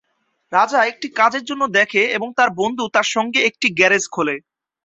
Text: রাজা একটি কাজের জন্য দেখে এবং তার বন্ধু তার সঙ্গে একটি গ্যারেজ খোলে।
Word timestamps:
রাজা 0.51 0.79
একটি 0.85 1.07
কাজের 1.19 1.43
জন্য 1.49 1.63
দেখে 1.77 2.01
এবং 2.17 2.29
তার 2.37 2.49
বন্ধু 2.59 2.83
তার 2.95 3.07
সঙ্গে 3.15 3.39
একটি 3.49 3.67
গ্যারেজ 3.77 4.05
খোলে। 4.07 4.35